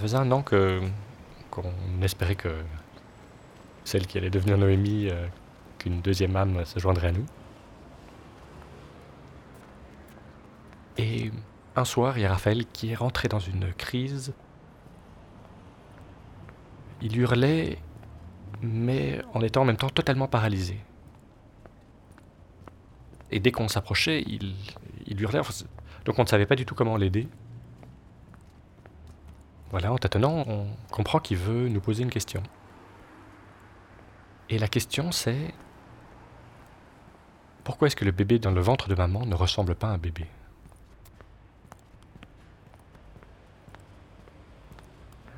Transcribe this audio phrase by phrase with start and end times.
[0.00, 0.80] Ça faisait un an que
[1.50, 2.62] qu'on espérait que
[3.84, 5.26] celle qui allait devenir Noémie, euh,
[5.76, 7.26] qu'une deuxième âme se joindrait à nous.
[10.96, 11.30] Et
[11.76, 14.32] un soir, il y a Raphaël qui est rentré dans une crise.
[17.02, 17.76] Il hurlait,
[18.62, 20.80] mais en étant en même temps totalement paralysé.
[23.30, 24.54] Et dès qu'on s'approchait, il,
[25.06, 25.42] il hurlait.
[26.06, 27.28] Donc on ne savait pas du tout comment l'aider.
[29.70, 32.42] Voilà, en tâtonnant, on comprend qu'il veut nous poser une question.
[34.48, 35.54] Et la question c'est
[37.62, 39.98] pourquoi est-ce que le bébé dans le ventre de maman ne ressemble pas à un
[39.98, 40.26] bébé?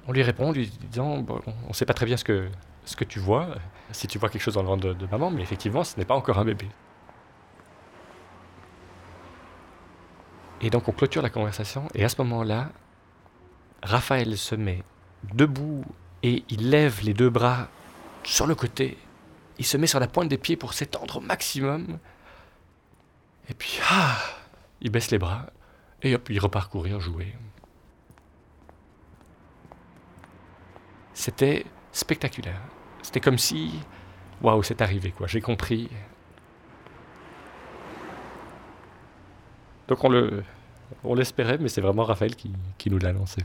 [0.08, 2.48] On lui répond en lui disant on ne sait pas très bien ce que,
[2.86, 3.48] ce que tu vois,
[3.90, 6.14] si tu vois quelque chose dans le ventre de maman, mais effectivement ce n'est pas
[6.14, 6.68] encore un bébé.
[10.62, 12.70] Et donc on clôture la conversation, et à ce moment-là,
[13.82, 14.82] Raphaël se met
[15.34, 15.84] debout
[16.22, 17.68] et il lève les deux bras
[18.22, 18.96] sur le côté.
[19.58, 21.98] Il se met sur la pointe des pieds pour s'étendre au maximum.
[23.48, 24.16] Et puis, ah,
[24.80, 25.46] il baisse les bras
[26.02, 27.34] et hop, il repart courir, jouer.
[31.14, 32.60] C'était spectaculaire.
[33.02, 33.80] C'était comme si,
[34.40, 35.26] waouh, c'est arrivé quoi.
[35.26, 35.90] J'ai compris.
[39.88, 40.42] Donc on le,
[41.04, 43.42] on l'espérait, mais c'est vraiment Raphaël qui, qui nous l'a lancé.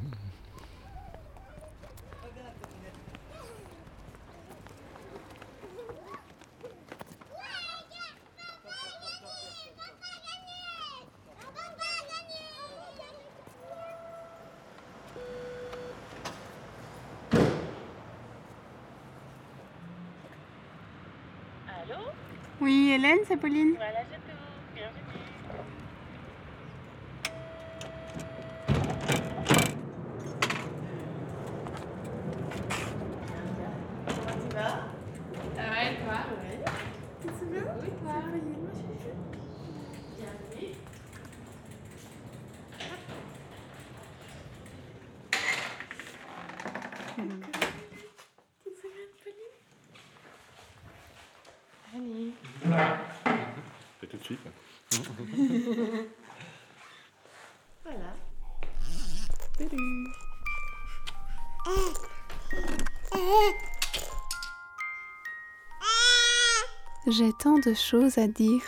[21.68, 21.96] Allô
[22.62, 23.74] Oui, Hélène, c'est Pauline.
[23.76, 24.38] Voilà, c'est tout.
[24.76, 25.18] Bienvenue.
[35.56, 36.18] Ça va et toi
[37.22, 38.14] C'est bien Oui, toi
[54.00, 54.40] Tout de suite.
[57.84, 58.14] Voilà.
[67.08, 68.62] J'ai tant de choses à dire.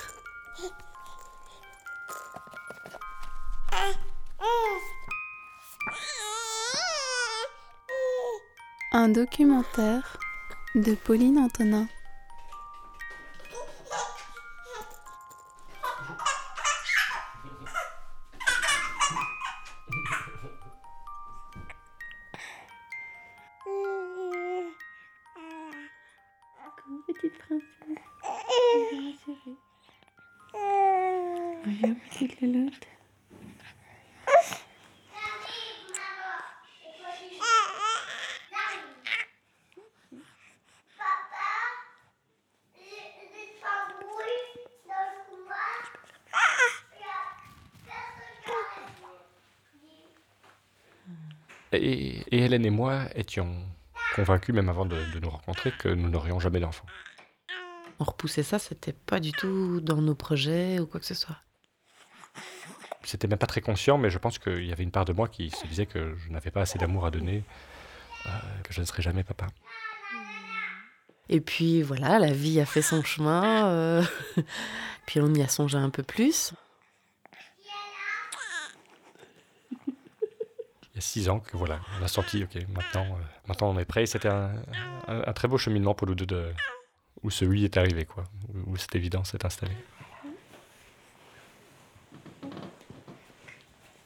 [8.91, 10.17] Un documentaire
[10.75, 11.87] de Pauline Antonin.
[52.49, 53.55] Hélène et moi étions
[54.15, 56.87] convaincus, même avant de, de nous rencontrer, que nous n'aurions jamais d'enfants.
[57.99, 61.37] On repoussait ça, c'était pas du tout dans nos projets ou quoi que ce soit.
[63.03, 65.27] C'était même pas très conscient, mais je pense qu'il y avait une part de moi
[65.27, 67.43] qui se disait que je n'avais pas assez d'amour à donner,
[68.25, 68.29] euh,
[68.63, 69.45] que je ne serais jamais papa.
[71.29, 74.03] Et puis voilà, la vie a fait son chemin, euh,
[75.05, 76.53] puis on y a songé un peu plus.
[80.99, 83.85] Y a six ans que voilà, on a senti, ok, maintenant, euh, maintenant on est
[83.85, 84.03] prêt.
[84.03, 84.51] Et C'était un,
[85.07, 86.51] un- un très beau cheminement pour nous deux, de,
[87.23, 88.23] où ce oui est arrivé, quoi,
[88.53, 89.77] où, où cette évidence s'est installée.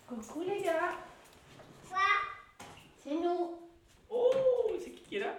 [0.08, 0.92] Coucou les gars.
[3.04, 3.56] C'est nous.
[4.10, 4.32] Oh,
[4.82, 5.34] c'est qui qui est là?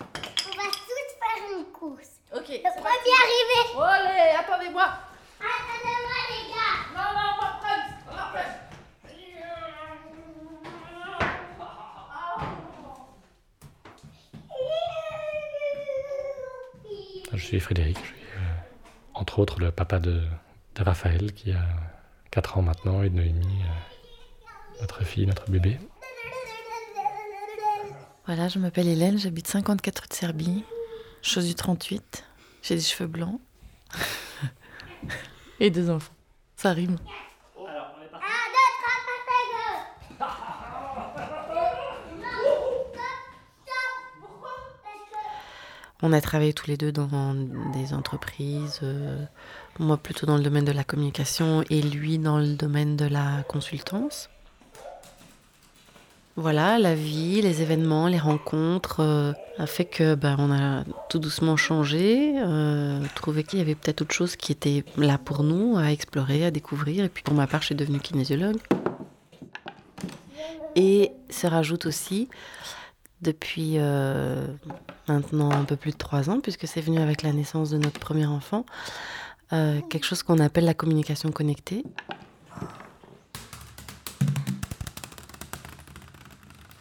[0.00, 2.20] On va tous faire une course.
[2.34, 2.48] Ok.
[2.48, 3.74] Le premier arrivé.
[3.76, 4.34] Oh, allez.
[4.38, 4.86] Attendez-moi
[6.30, 6.78] les gars.
[6.94, 7.92] Non, non, pas Prince.
[8.06, 8.58] Pas Prince.
[17.34, 18.40] Je suis Frédéric, je suis euh,
[19.14, 20.22] entre autres le papa de,
[20.74, 21.64] de Raphaël qui a
[22.30, 25.78] 4 ans maintenant et de Noémie, euh, notre fille, notre bébé.
[28.26, 30.64] Voilà, je m'appelle Hélène, j'habite 54 rue de Serbie,
[31.22, 32.24] je suis du 38,
[32.62, 33.40] j'ai des cheveux blancs
[35.60, 36.12] et deux enfants.
[36.56, 36.96] Ça rime.
[37.58, 38.26] Alors, on est parti.
[38.26, 38.98] Un, deux, trois,
[43.66, 44.12] quatre,
[44.84, 47.34] cinq, On a travaillé tous les deux dans
[47.72, 49.24] des entreprises, euh,
[49.78, 53.44] moi plutôt dans le domaine de la communication et lui dans le domaine de la
[53.46, 54.28] consultance.
[56.34, 61.20] Voilà, la vie, les événements, les rencontres euh, a fait que ben, on a tout
[61.20, 65.76] doucement changé, euh, trouvé qu'il y avait peut-être autre chose qui était là pour nous
[65.76, 67.04] à explorer, à découvrir.
[67.04, 68.56] Et puis pour ma part, je suis devenue kinésiologue.
[70.74, 72.28] Et se rajoute aussi,
[73.22, 74.46] depuis euh,
[75.08, 78.00] maintenant un peu plus de trois ans, puisque c'est venu avec la naissance de notre
[78.00, 78.66] premier enfant,
[79.52, 81.84] euh, quelque chose qu'on appelle la communication connectée.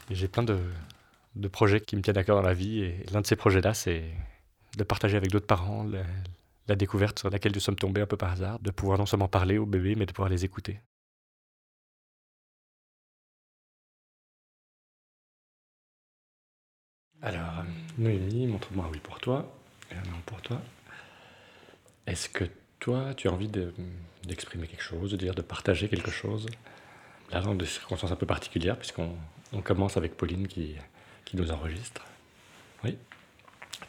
[0.09, 0.59] J'ai plein de,
[1.35, 3.73] de projets qui me tiennent à cœur dans la vie et l'un de ces projets-là,
[3.73, 4.03] c'est
[4.77, 6.03] de partager avec d'autres parents la,
[6.67, 9.27] la découverte sur laquelle nous sommes tombés un peu par hasard, de pouvoir non seulement
[9.27, 10.79] parler aux bébés, mais de pouvoir les écouter.
[17.21, 17.63] Alors,
[17.97, 19.51] Noémie, montre-moi un oui pour toi
[19.91, 20.59] et un non pour toi.
[22.07, 22.45] Est-ce que
[22.79, 23.73] toi, tu as envie de-
[24.23, 26.47] d'exprimer quelque chose, de dire, de partager quelque chose?
[27.31, 29.15] Là, dans des circonstances un peu particulières, puisqu'on
[29.53, 30.75] on commence avec Pauline qui,
[31.25, 32.03] qui nous enregistre.
[32.83, 32.97] Oui.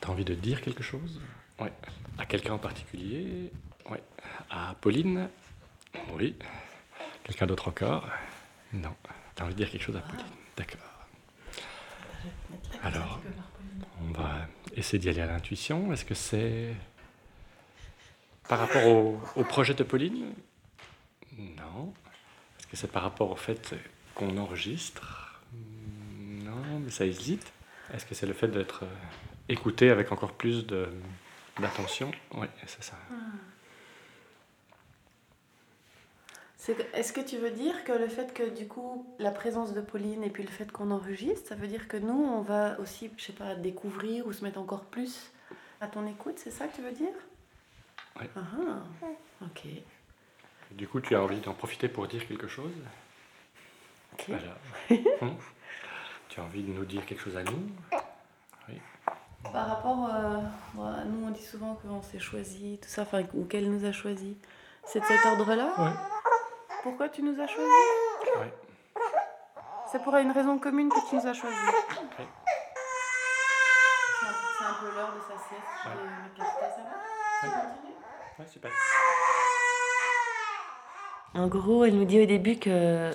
[0.01, 1.21] Tu as envie de dire quelque chose?
[1.59, 1.69] Oui.
[2.19, 3.51] À quelqu'un en particulier?
[3.91, 3.99] Oui.
[4.51, 5.29] À Pauline?
[6.13, 6.37] Oui.
[7.25, 8.07] Quelqu'un d'autre encore?
[8.75, 8.95] Non.
[9.35, 10.25] Tu as envie de dire quelque chose à Pauline?
[10.57, 10.81] D'accord.
[12.83, 13.21] Alors,
[14.01, 14.47] on va
[14.77, 15.93] essayer d'y aller à l'intuition.
[15.93, 16.75] Est-ce que c'est
[18.49, 20.35] par rapport au, projet de Pauline?
[21.39, 21.95] Non.
[22.59, 23.75] Est-ce que c'est par rapport au fait
[24.15, 25.41] qu'on enregistre?
[26.45, 27.53] Non, mais ça hésite.
[27.95, 28.95] Est-ce que c'est le fait d'être euh,
[29.49, 30.67] écouté avec encore plus
[31.59, 32.11] d'attention?
[32.35, 32.97] Oui, c'est ça.
[33.09, 33.13] C'est que-
[36.95, 40.23] Est-ce que tu veux dire que le fait que du coup la présence de Pauline
[40.23, 43.25] et puis le fait qu'on enregistre, ça veut dire que nous on va aussi, je
[43.25, 45.33] sais pas, découvrir ou se mettre encore plus
[45.81, 47.15] à ton écoute, c'est ça que tu veux dire?
[48.21, 48.31] Ouais.
[48.37, 48.41] Ah
[49.03, 49.07] ah,
[49.45, 49.67] ok.
[50.71, 52.73] Du coup, tu as envie d'en profiter pour dire quelque chose?
[54.29, 54.41] Alors,
[55.23, 55.37] hum,
[56.29, 57.71] Tu as envie de nous dire quelque chose à nous?
[59.53, 63.71] Par rapport, euh, nous on dit souvent qu'on s'est choisi, tout ça, enfin, ou qu'elle
[63.71, 64.37] nous a choisi.
[64.85, 65.75] C'est de cet ordre-là?
[65.79, 65.91] Ouais.
[66.83, 67.71] Pourquoi tu nous as choisi
[68.41, 68.53] Ouais.
[69.91, 71.55] C'est pour une raison commune que tu nous as choisi.
[71.55, 72.27] Ouais.
[74.21, 75.63] C'est un, peu l'heure de sa sieste.
[75.85, 75.95] Je Ouais.
[75.95, 77.55] vais ça va Ouais.
[78.39, 78.71] Ouais, super.
[81.35, 83.11] En gros, elle nous dit au début que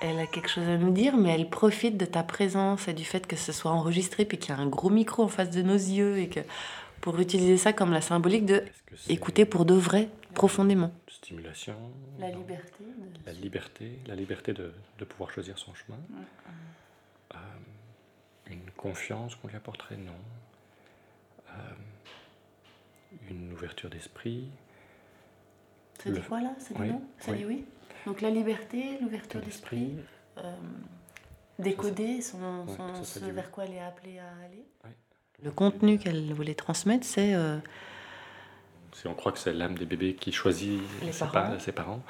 [0.00, 3.04] elle a quelque chose à nous dire, mais elle profite de ta présence et du
[3.04, 5.62] fait que ce soit enregistré puis qu'il y a un gros micro en face de
[5.62, 6.40] nos yeux et que
[7.00, 8.62] pour utiliser ça comme la symbolique de
[9.08, 10.90] écouter pour de vrai, profondément.
[11.28, 11.74] Stimulation
[12.18, 12.38] La non.
[12.40, 12.84] liberté.
[12.84, 15.96] de- La liberté, la liberté de, de pouvoir choisir son chemin.
[17.34, 17.36] Euh,
[18.50, 20.12] une confiance qu'on lui apporterait, non.
[21.48, 21.52] Euh,
[23.30, 24.48] une ouverture d'esprit,
[26.02, 27.38] Ça dit quoi là Ça dit Oui, non Ça oui.
[27.38, 27.64] dit oui
[28.04, 29.96] Donc la liberté, l'ouverture d'esprit,
[30.36, 30.54] euh,
[31.58, 34.62] décoder son, Ouais, son- ça, ça ce vers quoi elle est appelée à aller.
[35.42, 37.58] Le contenu qu'elle voulait transmettre, c'est euh,
[38.94, 41.32] Si on croit que c'est l'âme des bébés qui choisit Les ses, parents.
[41.32, 42.02] pa- ses parents,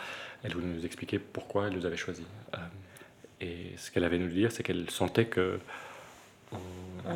[0.45, 2.27] elle voulait nous expliquer pourquoi elle nous avait choisis.
[2.55, 2.59] Euh,
[3.41, 5.61] et ce qu'elle avait à nous dire, c'est qu'elle sentait que
[6.53, 6.59] on,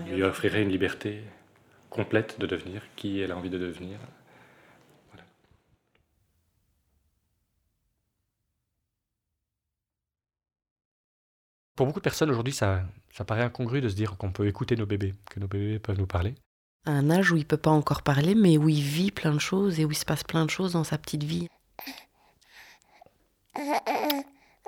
[0.07, 1.23] lui lui offrirait une liberté
[1.91, 3.99] complète de devenir qui elle a envie de devenir.
[5.13, 5.25] Voilà.
[11.77, 14.77] Pour beaucoup de personnes aujourd'hui, ça, ça paraît incongru de se dire qu'on peut écouter
[14.77, 16.35] nos bébés, que nos bébés peuvent nous parler.
[16.87, 19.79] Un âge où il peut pas encore parler, mais où il vit plein de choses
[19.81, 21.49] et où il se passe plein de choses dans sa petite vie.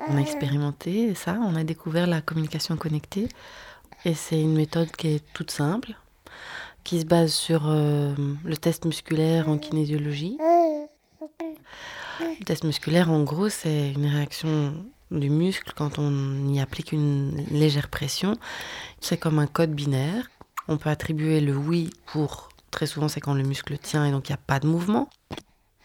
[0.09, 3.29] On a expérimenté ça, on a découvert la communication connectée.
[4.05, 5.95] Et c'est une méthode qui est toute simple,
[6.85, 8.15] qui se base sur euh,
[8.45, 10.39] le test musculaire en kinésiologie.
[12.21, 14.75] Le test musculaire, en gros, c'est une réaction
[15.11, 18.37] du muscle quand on y applique une légère pression.
[19.01, 20.31] C'est comme un code binaire.
[20.71, 24.29] On peut attribuer le oui pour, très souvent c'est quand le muscle tient et donc
[24.29, 25.11] il n'y a pas de mouvement.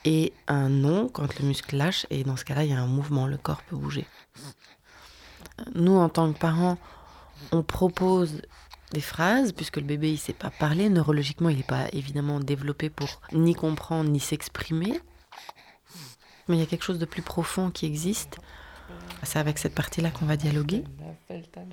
[0.06, 2.86] Et un non quand le muscle lâche et dans ce cas-là il y a un
[2.86, 4.06] mouvement, le corps peut bouger.
[5.74, 6.78] Nous en tant que parents,
[7.52, 8.44] on propose
[8.92, 12.92] des phrases puisque le bébé il sait pas parler, neurologiquement il n'est pas évidemment développé
[12.92, 15.02] pour ni comprendre ni s'exprimer.
[16.48, 18.38] Mais il y a quelque chose de plus profond qui existe.
[19.24, 20.84] C'est avec cette partie-là qu'on va dialoguer.
[21.30, 21.66] Er er, er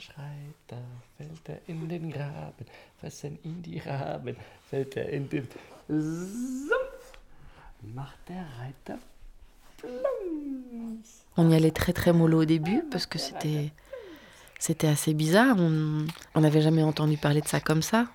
[0.66, 0.72] er.
[11.36, 13.72] On y allait très très mollo au début parce que c'était
[14.58, 15.56] c'était assez bizarre.
[15.58, 18.06] On n'avait jamais entendu parler de ça comme ça.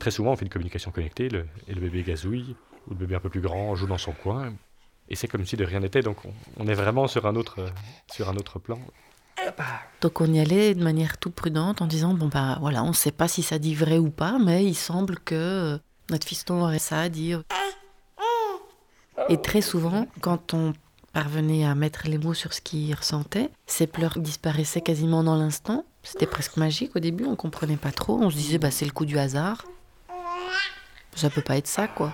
[0.00, 1.26] Très souvent, on fait une communication connectée,
[1.68, 2.56] et le bébé gazouille,
[2.88, 4.52] ou le bébé un peu plus grand joue dans son coin,
[5.08, 6.18] et c'est comme si de rien n'était, donc
[6.56, 7.68] on, est vraiment sur un autre, euh,
[8.12, 8.78] sur un autre plan.
[10.00, 12.94] Donc on y allait de manière toute prudente en disant bon bah voilà, on ne
[12.94, 15.78] sait pas si ça dit vrai ou pas, mais il semble que euh,
[16.10, 17.42] notre fiston aurait ça à dire.
[19.28, 20.72] Et très souvent, quand on
[21.12, 25.84] parvenait à mettre les mots sur ce qu'il ressentait, ses pleurs disparaissaient quasiment dans l'instant.
[26.02, 28.18] C'était presque magique au début, on comprenait pas trop.
[28.20, 29.64] On se disait bah c'est le coup du hasard.
[31.14, 32.12] Ça peut pas être ça quoi.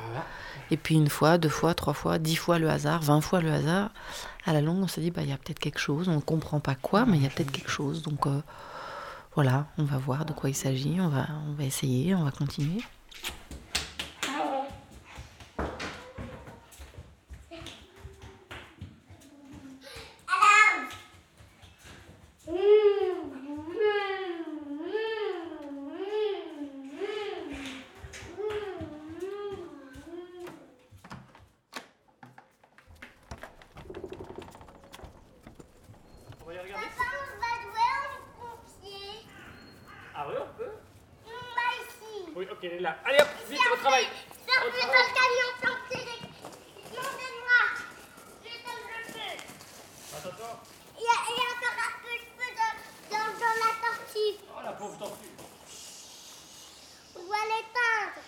[0.72, 3.50] Et puis une fois, deux fois, trois fois, dix fois le hasard, vingt fois le
[3.52, 3.90] hasard.
[4.46, 6.08] À la longue, on s'est dit, bah, il y a peut-être quelque chose.
[6.08, 8.02] On ne comprend pas quoi, mais il y a peut-être quelque chose.
[8.02, 8.40] Donc euh,
[9.34, 10.98] voilà, on va voir de quoi il s'agit.
[11.00, 12.82] On va, on va essayer, on va continuer.
[36.42, 36.86] On va y regarder.
[36.96, 39.26] Papa, on va jouer aux pompiers.
[40.14, 40.72] Ah oui, on peut
[41.26, 42.32] On va ici.
[42.34, 42.96] Oui, ok, elle est là.
[43.04, 44.06] Allez hop, vite au travail.
[44.46, 46.30] Fermez votre camion pompier.
[46.90, 47.60] Montez-moi.
[48.44, 49.32] Je donne le feu.
[50.16, 50.60] Attends, attends.
[50.98, 52.74] Il y, a, il y a encore un peu de feu dans,
[53.16, 54.34] dans, dans la tortue.
[54.48, 55.34] Oh la pauvre tortue.
[57.16, 58.20] On doit l'éteindre.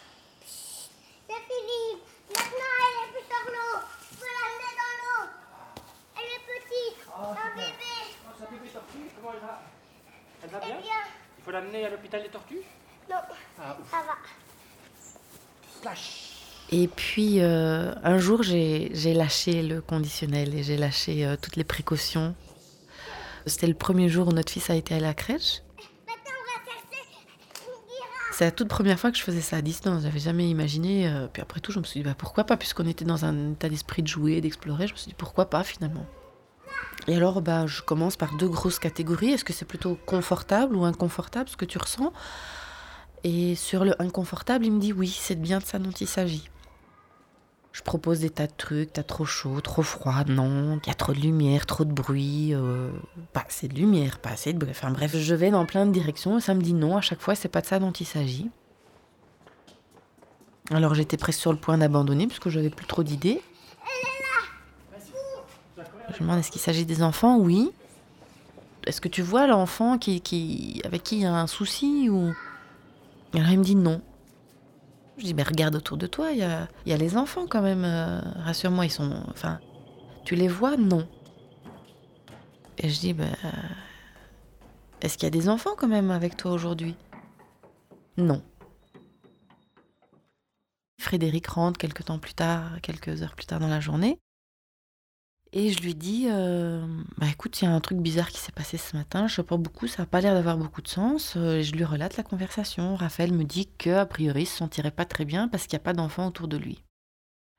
[0.47, 1.83] C'est fini.
[2.29, 3.75] Maintenant, elle est plus sur l'eau.
[4.11, 5.25] Il faut l'amener dans l'eau.
[6.17, 6.99] Elle est petite.
[7.13, 7.95] un bébé.
[8.25, 9.63] Oh, sa bébé tortue, comment elle va
[10.43, 11.03] Elle va Eh bien bien,
[11.39, 12.63] Il faut l'amener à l'hôpital des tortues
[13.11, 13.17] non.
[13.61, 13.91] Ah, ouf.
[13.91, 14.17] Ça va.
[15.81, 16.53] Slash.
[16.75, 21.65] Et puis euh, un jour, j'ai lâché le conditionnel et j'ai lâché euh, toutes les
[21.65, 22.35] précautions.
[23.45, 25.63] C'était le premier jour où notre fils a été à la crèche.
[28.33, 30.05] C'est la toute première fois que je faisais ça à distance.
[30.05, 31.07] J'avais jamais imaginé.
[31.07, 33.53] euh, puis après tout, je me suis dit bah, pourquoi pas, puisqu'on était dans un
[33.53, 34.87] état d'esprit de jouer, d'explorer.
[34.87, 36.07] Je me suis dit pourquoi pas finalement.
[37.07, 39.33] Et alors, bah, je commence par deux grosses catégories.
[39.33, 42.15] Est-ce que c'est plutôt confortable ou inconfortable ce que tu ressens?
[43.25, 46.49] Et sur le inconfortable, il me dit oui, c'est bien de ça dont il s'agit.
[47.73, 50.95] Je propose des tas de trucs, t'as trop chaud, trop froid, non, il y a
[50.95, 52.91] trop de lumière, trop de bruit, euh,
[53.33, 54.73] pas assez de lumière, pas assez de bruit.
[54.73, 57.21] Enfin bref, je vais dans plein de directions et ça me dit non, à chaque
[57.21, 58.51] fois, c'est pas de ça dont il s'agit.
[60.71, 63.41] Alors j'étais presque sur le point d'abandonner parce que j'avais plus trop d'idées.
[66.09, 67.39] Je me demande est-ce qu'il s'agit des enfants?
[67.39, 67.71] Oui.
[68.87, 72.35] Est-ce que tu vois l'enfant qui, avec qui il y a un souci ou...
[73.35, 74.03] Alors il me dit non.
[75.23, 77.63] Je dis, mais regarde autour de toi, il y a, y a les enfants quand
[77.63, 77.85] même.
[77.85, 79.23] euh, Rassure-moi, ils sont.
[79.31, 79.61] Enfin,
[80.25, 81.07] tu les vois Non.
[82.79, 83.25] Et je dis, euh,
[85.01, 86.97] est-ce qu'il y a des enfants quand même avec toi aujourd'hui?
[88.17, 88.43] Non.
[91.01, 94.19] Frédéric rentre quelques temps plus tard, quelques heures plus tard dans la journée.
[95.55, 96.87] Et je lui dis, euh,
[97.19, 99.43] bah écoute, il y a un truc bizarre qui s'est passé ce matin, je sais
[99.43, 101.35] pas beaucoup, ça n'a pas l'air d'avoir beaucoup de sens.
[101.37, 102.97] Euh, je lui relate la conversation.
[102.97, 105.83] Raphaël me dit que a priori, il se sentirait pas très bien parce qu'il n'y
[105.83, 106.83] a pas d'enfant autour de lui.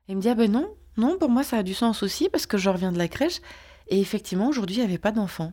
[0.08, 2.46] Il me dit, ah ben non, non, pour moi ça a du sens aussi parce
[2.46, 3.40] que je reviens de la crèche
[3.88, 5.52] et effectivement, aujourd'hui, il n'y avait pas d'enfant.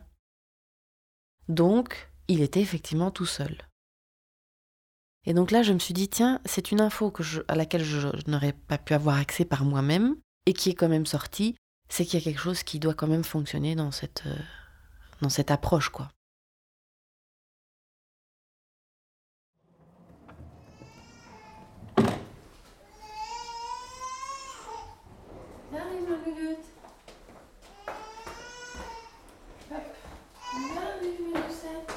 [1.48, 3.68] Donc, il était effectivement tout seul.
[5.24, 7.12] Et donc là, je me suis dit, tiens, c'est une info
[7.46, 11.06] à laquelle je n'aurais pas pu avoir accès par moi-même et qui est quand même
[11.06, 11.54] sortie
[11.92, 14.34] c'est qu'il y a quelque chose qui doit quand même fonctionner dans cette, euh,
[15.20, 16.08] dans cette approche, quoi.
[25.70, 26.64] J'arrive, ma Lulutte.
[29.70, 29.82] Hop.
[30.74, 31.92] J'arrive, mes Lucettes.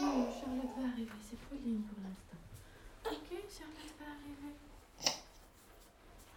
[0.00, 2.40] Non, Charlotte va arriver, c'est Pauline pour l'instant.
[3.06, 4.54] Ok, Charlotte va arriver.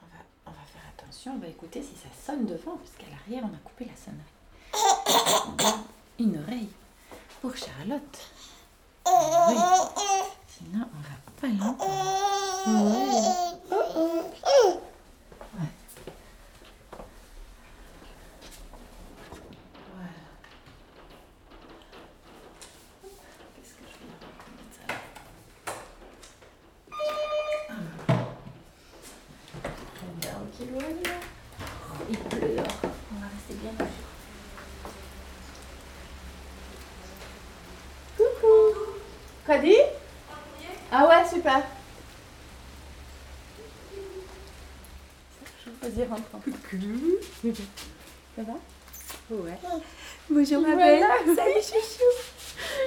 [0.01, 0.87] On va, on va faire
[1.35, 4.23] on va écouter si ça sonne devant, parce qu'à l'arrière, on a coupé la sonnerie.
[6.19, 6.69] Une oreille
[7.41, 8.31] pour Charlotte.
[9.05, 9.55] Oui.
[10.47, 11.77] Sinon, on va pas l'entendre.
[13.71, 14.81] Oh, oh.
[15.53, 15.71] Ouais.
[19.93, 20.23] Voilà.
[23.03, 23.11] Hop,
[23.55, 24.09] Qu'est-ce que je vais
[24.57, 24.95] mettre ça là
[30.01, 31.15] Regarde qu'il oiseau.
[32.09, 32.65] Il pleure.
[33.11, 33.89] On va rester bien au
[38.17, 38.57] Coucou
[39.45, 39.83] Quoi dit
[40.91, 41.61] Ah ouais, super
[46.09, 46.23] Rentre.
[48.35, 48.53] Ça va?
[49.29, 49.57] Ouais.
[50.29, 51.03] Bonjour ma belle.
[51.35, 52.11] Salut chouchou.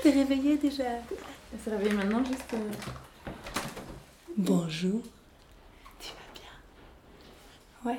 [0.02, 0.84] T'es réveillée déjà?
[0.84, 2.54] Elle se réveille maintenant, juste.
[2.54, 2.70] euh,
[4.36, 5.00] Bonjour.
[5.98, 6.40] Tu vas
[7.84, 7.92] bien?
[7.92, 7.98] Ouais.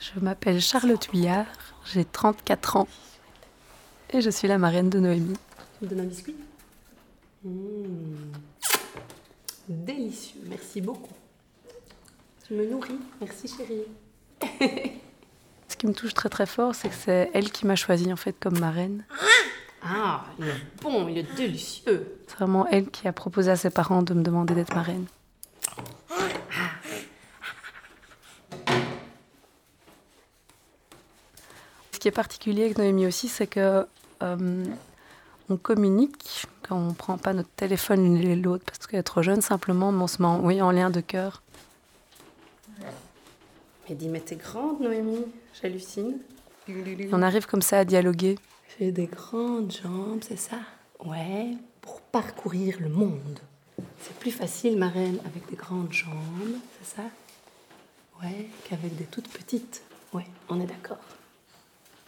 [0.00, 1.46] Je m'appelle Charlotte Huillard,
[1.92, 2.88] j'ai 34 ans
[4.12, 5.36] et je suis la marraine de Noémie.
[5.78, 6.34] Tu me donnes un biscuit?
[7.44, 8.32] Mmh.
[9.68, 11.14] Délicieux, merci beaucoup.
[12.50, 13.84] Tu me nourris, merci chérie.
[15.68, 18.16] Ce qui me touche très très fort, c'est que c'est elle qui m'a choisie en
[18.16, 19.04] fait comme marraine.
[19.84, 22.18] Ah, il est bon, il est délicieux.
[22.26, 25.06] C'est vraiment elle qui a proposé à ses parents de me demander d'être marraine.
[31.92, 33.86] Ce qui est particulier avec Noémie aussi, c'est que
[34.24, 34.64] euh,
[35.48, 39.22] on communique quand on prend pas notre téléphone l'une et l'autre parce qu'elle est trop
[39.22, 41.42] jeune simplement, mais on se met en, oui, en lien de cœur.
[43.90, 45.26] Mais dis, mais t'es grande Noémie,
[45.60, 46.20] j'hallucine.
[47.10, 48.38] On arrive comme ça à dialoguer.
[48.78, 50.58] J'ai des grandes jambes, c'est ça?
[51.04, 53.40] Ouais, pour parcourir le monde.
[54.00, 57.02] C'est plus facile, ma reine, avec des grandes jambes, c'est ça?
[58.22, 59.82] Ouais, qu'avec des toutes petites.
[60.12, 60.98] Ouais, on est d'accord.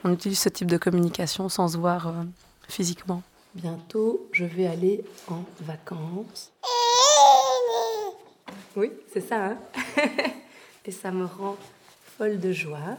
[0.05, 2.23] On utilise ce type de communication sans se voir euh,
[2.69, 3.25] physiquement.
[3.57, 6.53] Bientôt, je vais aller en vacances.
[8.77, 9.59] Oui, c'est ça, hein?
[10.85, 11.57] Et ça me rend
[12.19, 12.99] folle de joie.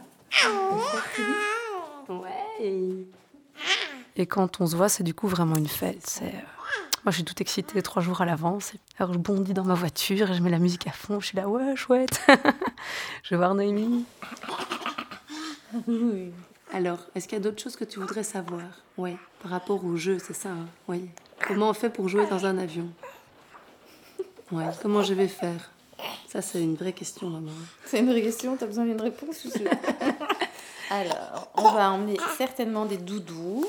[2.09, 3.05] Ouais.
[4.15, 6.05] Et quand on se voit, c'est du coup vraiment une fête.
[6.05, 6.29] C'est, euh,
[7.03, 8.73] Moi, je suis toute excitée trois jours à l'avance.
[8.97, 11.19] Alors, je bondis dans ma voiture et je mets la musique à fond.
[11.19, 12.21] Je suis là, ouais, chouette.
[13.23, 14.05] je vais voir Noémie.
[16.71, 18.61] Alors, est-ce qu'il y a d'autres choses que tu voudrais savoir?
[18.97, 20.67] Oui, par rapport au jeu, c'est ça, hein?
[20.87, 21.09] Oui.
[21.45, 22.89] Comment on fait pour jouer dans un avion?
[24.51, 25.72] Oui, comment je vais faire?
[26.27, 27.51] Ça, c'est une vraie question, maman.
[27.85, 29.47] C'est une vraie question, t'as besoin d'une réponse
[30.89, 33.65] Alors, on va emmener certainement des doudous.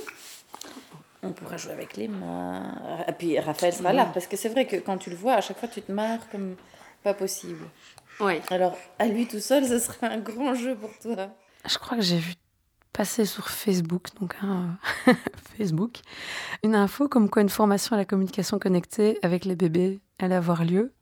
[1.22, 3.04] On pourra jouer avec les mains.
[3.08, 5.40] Et puis Raphaël sera là, parce que c'est vrai que quand tu le vois, à
[5.40, 6.56] chaque fois, tu te marres comme
[7.02, 7.66] pas possible.
[8.20, 8.34] Oui.
[8.50, 11.28] Alors, à lui tout seul, ce serait un grand jeu pour toi.
[11.66, 12.34] Je crois que j'ai vu
[12.92, 14.78] passer sur Facebook, donc hein,
[15.58, 15.98] Facebook,
[16.62, 20.64] une info comme quoi une formation à la communication connectée avec les bébés allait avoir
[20.64, 20.92] lieu.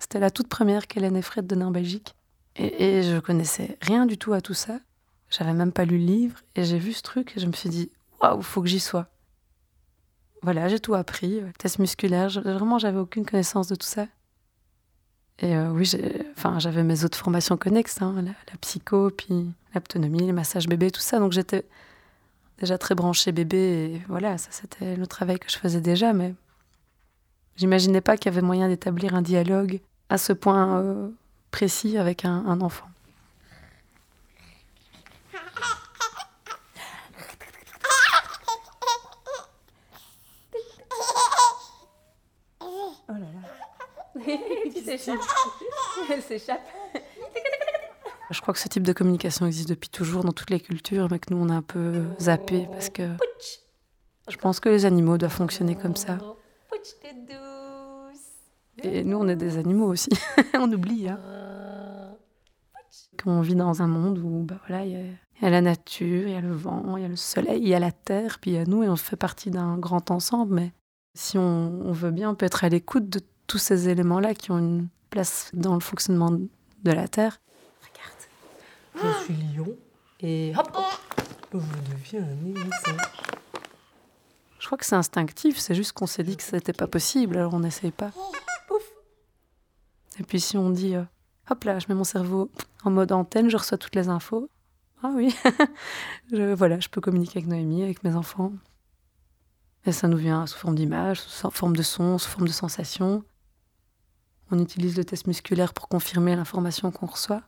[0.00, 2.16] C'était la toute première qu'Hélène et Fred donnaient en Belgique.
[2.56, 4.80] Et, et je connaissais rien du tout à tout ça.
[5.28, 7.68] J'avais même pas lu le livre et j'ai vu ce truc et je me suis
[7.68, 9.06] dit waouh, faut que j'y sois.
[10.42, 14.06] Voilà, j'ai tout appris, test musculaire, je- vraiment j'avais aucune connaissance de tout ça.
[15.38, 15.90] Et euh, oui,
[16.36, 20.90] enfin, j'avais mes autres formations connexes, hein, la, la psycho, puis l'autonomie, les massages bébés,
[20.90, 21.18] tout ça.
[21.18, 21.64] Donc j'étais
[22.58, 23.58] déjà très branchée bébé.
[23.94, 26.12] Et voilà, ça c'était le travail que je faisais déjà.
[26.12, 26.34] Mais
[27.56, 31.08] j'imaginais pas qu'il y avait moyen d'établir un dialogue à ce point euh,
[31.52, 32.86] précis avec un, un enfant.
[46.10, 46.60] Elle s'échappe.
[48.30, 51.18] Je crois que ce type de communication existe depuis toujours dans toutes les cultures, mais
[51.18, 53.08] que nous on a un peu zappé parce que
[54.28, 56.18] je pense que les animaux doivent fonctionner comme ça.
[58.82, 60.10] Et nous on est des animaux aussi,
[60.54, 61.08] on oublie.
[61.08, 61.18] Hein.
[63.22, 65.60] Qu'on vit dans un monde où bah voilà, il y, a- il y a la
[65.60, 67.92] nature, il y a le vent, il y a le soleil, il y a la
[67.92, 70.54] terre, puis il y a nous et on fait partie d'un grand ensemble.
[70.54, 70.72] Mais
[71.14, 74.50] si on, on veut bien, on peut être à l'écoute de tous ces éléments-là qui
[74.52, 77.40] ont une place dans le fonctionnement de la terre.
[78.94, 79.68] Je suis lion.
[80.20, 80.84] Et hop, hop,
[81.54, 82.96] je deviens un hérisson.
[84.58, 87.54] Je crois que c'est instinctif, c'est juste qu'on s'est dit que c'était pas possible, alors
[87.54, 88.10] on n'essaye pas.
[90.18, 91.04] Et puis si on dit, euh,
[91.50, 92.50] hop là, je mets mon cerveau
[92.84, 94.50] en mode antenne, je reçois toutes les infos.
[95.02, 95.34] Ah oui,
[96.32, 98.52] je, voilà, je peux communiquer avec Noémie, avec mes enfants.
[99.86, 103.24] Et ça nous vient sous forme d'image, sous forme de son, sous forme de sensation.
[104.50, 107.42] On utilise le test musculaire pour confirmer l'information qu'on reçoit.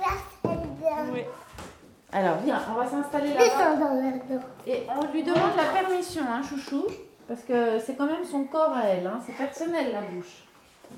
[0.00, 0.29] Voir
[2.12, 3.76] Alors, viens, on va s'installer là-bas.
[4.28, 4.40] Dos.
[4.66, 6.86] Et on lui demande la permission, hein, chouchou.
[7.28, 9.20] Parce que c'est quand même son corps à elle, hein.
[9.24, 10.42] c'est personnel la bouche.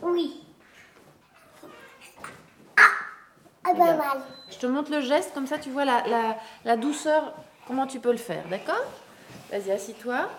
[0.00, 0.42] Oui.
[2.74, 2.82] Ah,
[3.64, 4.22] ah pas mal.
[4.50, 7.34] Je te montre le geste, comme ça tu vois la, la, la douceur,
[7.66, 8.82] comment tu peux le faire, d'accord?
[9.50, 10.30] Vas-y, assis-toi.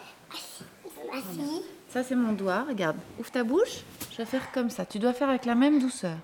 [1.14, 1.62] Assis.
[1.90, 2.98] Ça, c'est mon doigt, regarde.
[3.20, 3.84] Ouvre ta bouche.
[4.12, 4.88] Je vais faire comme ça.
[4.88, 6.18] Tu dois faire avec la même douceur.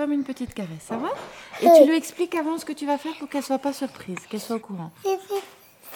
[0.00, 1.10] Comme une petite caresse, ça va
[1.60, 4.16] Et tu lui expliques avant ce que tu vas faire pour qu'elle soit pas surprise,
[4.30, 4.90] qu'elle soit au courant.
[5.04, 5.18] Je vais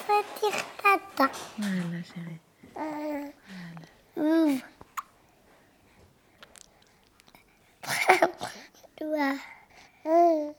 [0.07, 1.33] sortir tata.
[1.57, 2.39] Voilà, chérie.
[4.19, 4.57] Euh.
[8.99, 9.33] Toi.
[10.05, 10.53] Euh.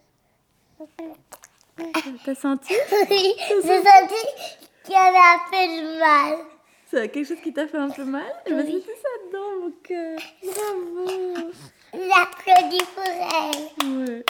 [2.26, 2.74] T'as senti
[3.12, 6.40] Oui, j'ai senti avait un peu de mal.
[6.90, 9.72] C'est quelque chose qui t'a fait un peu mal Eh ben, c'était ça dedans, mon
[9.84, 10.20] cœur.
[10.42, 11.52] Bravo.
[11.96, 14.10] J'applaudis pour elle.
[14.10, 14.26] Ouais,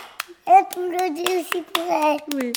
[0.47, 2.19] J'applaudis aussi pour elle.
[2.33, 2.53] oui.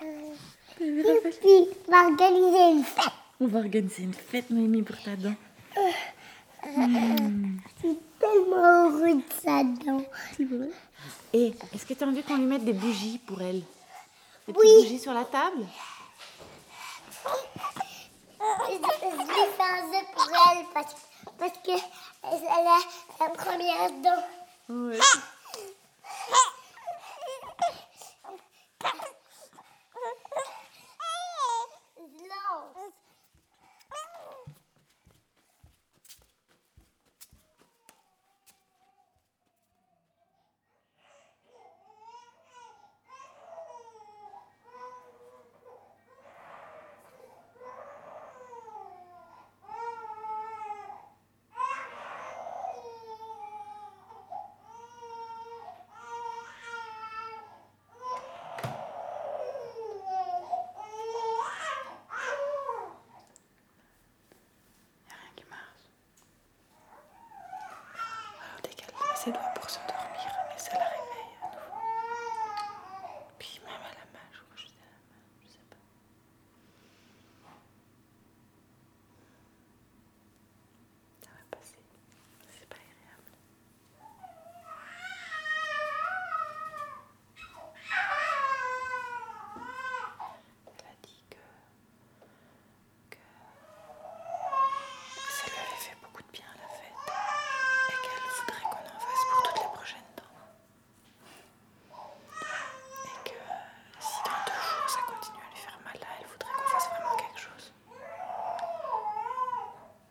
[0.00, 3.12] Raphaël Puis, on va organiser une fête.
[3.40, 5.34] On va organiser une fête, Noémie, pour ta dent.
[6.64, 6.70] Je
[7.80, 10.02] suis tellement heureux de sa dent.
[10.36, 10.68] C'est vrai
[11.32, 13.62] Et est-ce que tu as envie qu'on lui mette des bougies pour elle?
[14.46, 14.82] Des petites Oui.
[14.82, 15.66] bougies sur la table?
[17.60, 20.94] Je vais faire un jeu pour elle parce,
[21.38, 21.72] parce que
[22.22, 22.78] elle a
[23.20, 24.24] la première dent.
[24.68, 24.98] Ouais.
[32.28, 32.92] Lance.
[65.06, 65.86] Rien qui marche.
[68.40, 71.80] Alors décale ses doigts pour s'endormir et ça la réveille à nouveau.
[73.38, 75.66] Puis même à la main, je crois que je dis à la main, je sais
[75.70, 75.76] pas.
[81.22, 81.78] Ça va passer.
[82.50, 83.32] C'est pas agréable.
[90.66, 91.36] Elle a dit que
[93.10, 93.18] que
[95.30, 97.00] ça lui avait fait beaucoup de bien à la fête
[97.88, 100.38] et qu'elle voudrait qu'on en fasse pour toutes les prochaines dents.
[103.04, 103.38] Et que
[104.00, 106.88] si dans deux jours ça continue à lui faire mal là, elle voudrait qu'on fasse
[106.90, 107.72] vraiment quelque chose.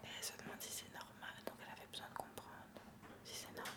[0.04, 2.82] Et elle se demande si c'est normal, donc elle avait besoin de comprendre
[3.26, 3.72] si c'est normal.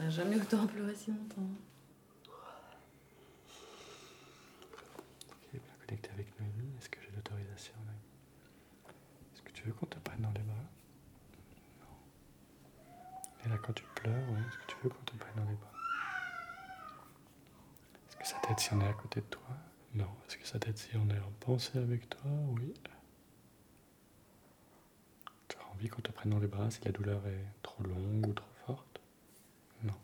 [0.00, 1.50] T'as jamais autant pleuré si longtemps.
[5.28, 6.72] Ok, bien connecté avec Noémie.
[6.78, 7.74] Est-ce que j'ai l'autorisation,
[9.34, 10.54] Est-ce que tu veux qu'on te prenne dans les bras?
[11.82, 13.44] Non.
[13.44, 15.56] Et là, quand tu pleures, ouais, est-ce que tu veux qu'on te prenne dans les
[15.56, 15.72] bras?
[18.08, 19.42] Est-ce que ça t'aide si on est à côté de toi?
[19.94, 20.08] Non.
[20.26, 22.22] Est-ce que ça t'aide si on est en pensée avec toi?
[22.58, 22.72] Oui.
[25.48, 28.26] Tu as envie qu'on te prenne dans les bras si la douleur est trop longue
[28.28, 29.00] ou trop forte
[29.82, 29.94] Non.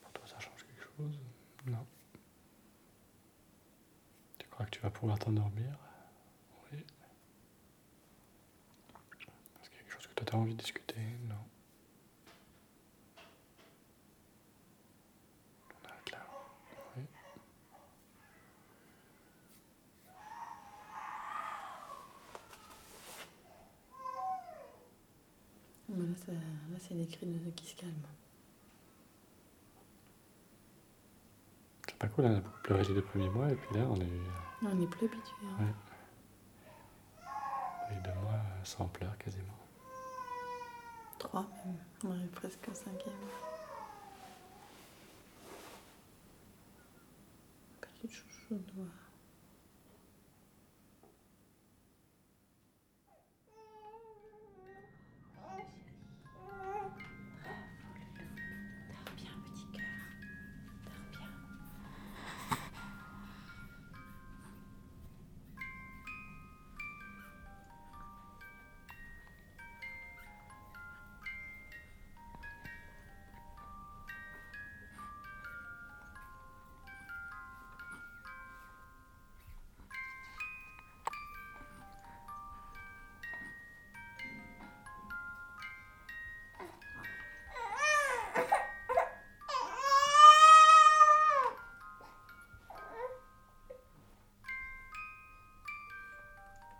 [0.00, 1.18] Pour toi, ça change quelque chose
[1.66, 1.86] Non.
[4.38, 5.78] Tu crois que tu vas pouvoir t'endormir
[6.72, 6.78] Oui.
[9.62, 10.96] Est-ce qu'il y a quelque chose que toi tu as envie de discuter
[11.28, 11.36] Non.
[15.82, 16.18] On arrête là.
[16.96, 17.04] Oui.
[26.00, 27.92] Là, ça- là, c'est des cris de qui se calment.
[31.86, 34.00] C'est pas cool, on a beaucoup pleuré les deux premiers mois et puis là on
[34.00, 34.20] a eu,
[34.62, 35.34] Non, on n'est plus habitué.
[35.44, 35.64] hein.
[35.64, 35.74] Ouais.
[37.96, 39.44] eu deux mois euh, sans pleurs quasiment.
[41.18, 41.76] Trois même.
[42.04, 43.12] On arrive presque au cinquième.
[47.80, 48.86] Petit chouchou doigt.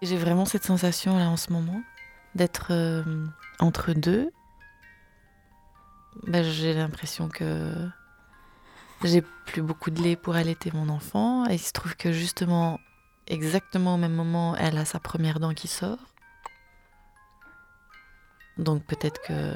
[0.02, 1.82] J'ai vraiment cette sensation là en ce moment
[2.34, 3.26] d'être euh,
[3.58, 4.30] entre deux.
[6.26, 7.74] bah, j'ai l'impression que
[9.04, 11.46] j'ai plus beaucoup de lait pour allaiter mon enfant.
[11.48, 12.78] Et il se trouve que justement,
[13.26, 15.98] exactement au même moment, elle a sa première dent qui sort.
[18.58, 19.54] Donc peut-être que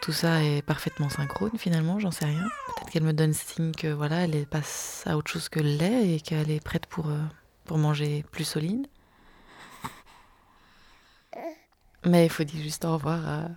[0.00, 2.46] tout ça est parfaitement synchrone finalement, j'en sais rien.
[2.66, 6.14] Peut-être qu'elle me donne signe que voilà, elle passe à autre chose que le lait
[6.14, 7.18] et qu'elle est prête pour, euh,
[7.64, 8.86] pour manger plus solide.
[12.06, 13.48] Mais il faut dire juste au revoir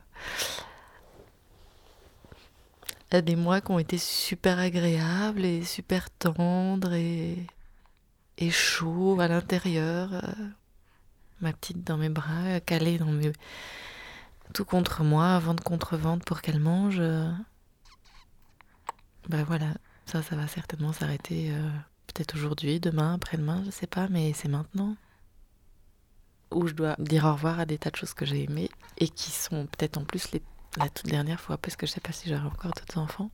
[3.12, 7.46] à, des mois qui ont été super agréables et super tendres et,
[8.38, 10.14] et chauds à l'intérieur.
[10.14, 10.50] euh,
[11.42, 13.32] Ma petite dans mes bras, calée dans mes,
[14.54, 17.00] tout contre moi, ventre contre ventre pour qu'elle mange.
[19.30, 19.74] Ben voilà,
[20.06, 21.70] ça, ça va certainement s'arrêter euh,
[22.08, 24.96] peut-être aujourd'hui, demain, après-demain, je sais pas, mais c'est maintenant.
[26.52, 29.10] Où je dois dire au revoir à des tas de choses que j'ai aimées et
[29.10, 30.42] qui sont peut-être en plus les,
[30.78, 33.30] la toute dernière fois parce que je sais pas si j'aurai encore d'autres enfants.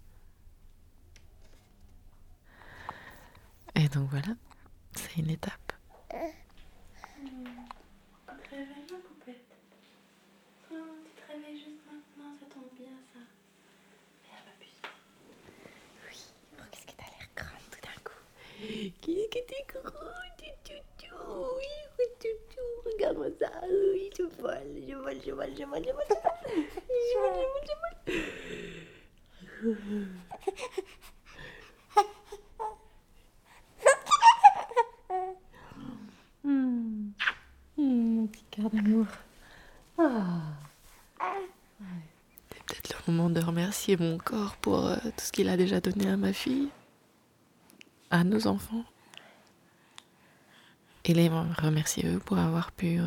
[3.76, 4.36] Et donc voilà,
[4.96, 5.74] c'est une étape.
[8.52, 9.48] Réveille ma poupette.
[10.70, 13.20] Tu te réveilles juste maintenant, ça tombe bien ça.
[14.24, 14.82] Merde, ma puce.
[16.08, 16.20] Oui,
[16.72, 18.22] qu'est-ce que t'as l'air grande tout d'un coup.
[19.02, 20.14] Qu'est-ce que t'es grande,
[22.98, 23.20] toutou.
[23.20, 23.52] Oui, oui, ça.
[23.70, 26.06] Oui, je vole, je vole, je vole, je vole, je vole.
[27.12, 28.24] Je vole, je vole,
[29.62, 30.08] je vole.
[38.24, 39.06] mon petit cœur d'amour.
[42.50, 45.80] C'est peut-être le moment de remercier mon corps pour euh, tout ce qu'il a déjà
[45.82, 46.70] donné à ma fille,
[48.10, 48.86] à nos enfants.
[51.06, 53.06] Et les remercier eux pour avoir pu euh,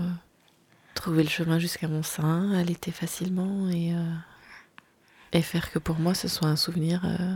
[0.94, 4.14] trouver le chemin jusqu'à mon sein, allaiter facilement et, euh,
[5.32, 7.34] et faire que pour moi ce soit un souvenir euh,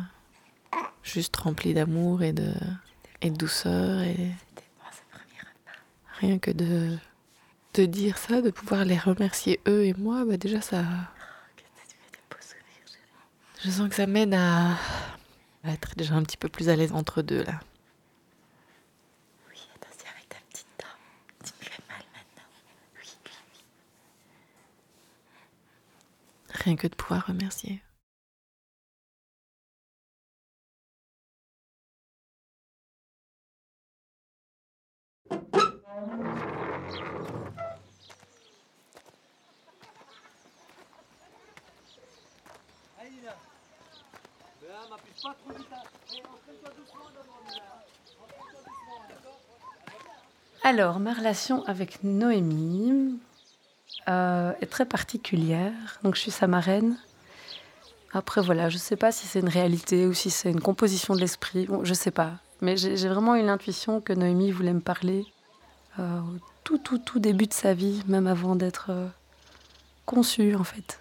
[1.03, 2.53] juste rempli d'amour et de,
[3.23, 4.03] et de douceur.
[4.03, 4.33] Et
[6.19, 6.99] rien que de,
[7.75, 10.85] de dire ça, de pouvoir les remercier eux et moi, bah déjà ça.
[13.63, 14.73] Je sens que ça m'aide à,
[15.65, 17.61] à être déjà un petit peu plus à l'aise entre deux là.
[19.51, 20.87] Oui, attention avec ta petite dent.
[21.45, 22.49] Tu me fais mal maintenant.
[22.97, 23.33] Oui, oui,
[26.49, 26.50] oui.
[26.65, 27.83] Rien que de pouvoir remercier.
[50.63, 53.19] Alors, ma relation avec Noémie
[54.09, 55.73] euh, est très particulière.
[56.03, 56.97] Donc, je suis sa marraine.
[58.13, 61.15] Après, voilà, je ne sais pas si c'est une réalité ou si c'est une composition
[61.15, 61.67] de l'esprit.
[61.67, 62.33] Bon, je ne sais pas.
[62.61, 65.25] Mais j'ai vraiment eu l'intuition que Noémie voulait me parler
[65.99, 69.07] euh, au tout, tout, tout début de sa vie, même avant d'être euh,
[70.07, 71.01] conçue, en fait.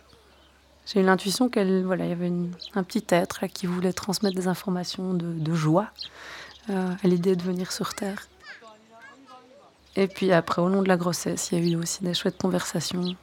[0.86, 2.32] J'ai eu l'intuition qu'elle, voilà, il y avait
[2.73, 5.89] un petit être là, qui voulait transmettre des informations de, joie
[6.69, 8.28] euh, à l'idée de venir sur Terre.
[10.00, 12.38] Et puis après, au long de la grossesse, il y a eu aussi des chouettes
[12.38, 13.18] conversations.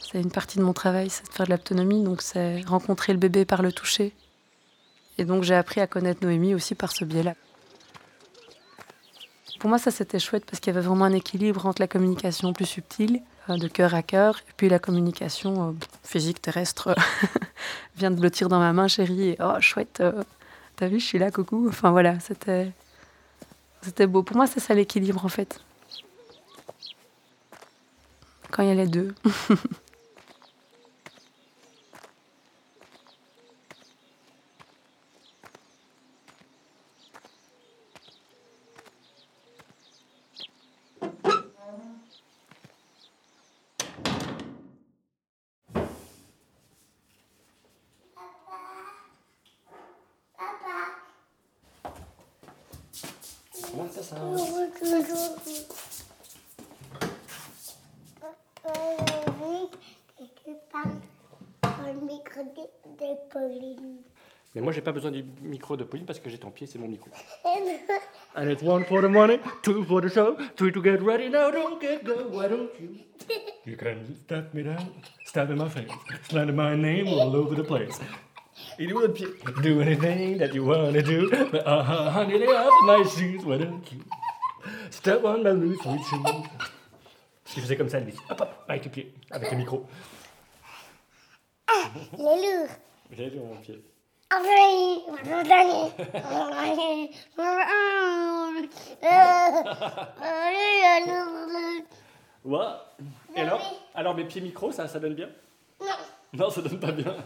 [0.00, 3.20] C'est une partie de mon travail, c'est de faire de l'autonomie, donc c'est rencontrer le
[3.20, 4.12] bébé par le toucher.
[5.18, 7.34] Et donc j'ai appris à connaître Noémie aussi par ce biais-là.
[9.60, 12.52] Pour moi, ça c'était chouette parce qu'il y avait vraiment un équilibre entre la communication
[12.52, 16.96] plus subtile, euh, de cœur à cœur, et puis la communication euh, physique terrestre.
[17.98, 20.24] Viens de blottir dans ma main, chérie, et oh chouette, euh,
[20.74, 21.68] t'as vu, je suis là, coucou.
[21.68, 22.72] Enfin voilà, c'était.
[23.84, 24.22] C'était beau.
[24.22, 25.60] Pour moi, c'est ça l'équilibre en fait.
[28.50, 29.14] Quand il y a les deux.
[53.76, 54.16] Comment ça, ça.
[64.54, 66.78] Mais moi, j'ai pas besoin du micro de Pauline parce que j'ai ton pied, c'est
[66.78, 67.10] mon micro.
[68.36, 71.28] And it's one for the money, two for the show, three to get ready.
[71.28, 73.00] Now don't get go, why don't you?
[73.66, 74.90] You can step me down,
[75.24, 75.90] stab in my face,
[76.28, 77.98] slander my name all over the place.
[78.78, 83.04] You do, it, do anything that you wanna do, but uh-huh, honey, they are my
[83.04, 84.00] shoes, why don't you?
[84.90, 86.22] Step on my loose sweet shoes.
[86.22, 88.14] Parce qu'il faisait comme ça, lui.
[88.30, 89.86] Hop, hop, avec le pied, avec le micro.
[91.68, 92.68] Ah, il est lourd.
[93.12, 93.82] J'ai vu mon pied.
[94.30, 94.40] Ah.
[102.44, 102.60] Ouais.
[103.36, 103.62] Et alors?
[103.94, 105.28] Alors mes pieds micro, ça, ça donne bien?
[105.80, 105.86] Non.
[106.32, 107.16] Non, ça donne pas bien.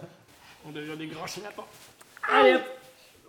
[0.66, 1.66] On devient des grands chinapans.
[2.28, 2.62] Allez hop